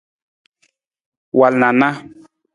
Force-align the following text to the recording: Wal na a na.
Wal 1.37 1.53
na 1.59 1.67
a 1.73 1.77
na. 1.79 1.87